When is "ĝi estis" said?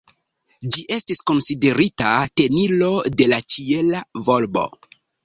0.75-1.19